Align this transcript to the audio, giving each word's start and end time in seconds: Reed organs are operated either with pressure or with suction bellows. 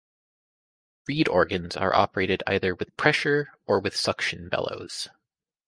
Reed 1.07 1.27
organs 1.27 1.77
are 1.77 1.93
operated 1.95 2.41
either 2.47 2.73
with 2.73 2.97
pressure 2.97 3.51
or 3.67 3.79
with 3.79 3.95
suction 3.95 4.49
bellows. 4.49 5.09